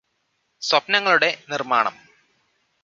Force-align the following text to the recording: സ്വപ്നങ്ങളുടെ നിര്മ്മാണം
സ്വപ്നങ്ങളുടെ 0.61 1.29
നിര്മ്മാണം 1.49 1.95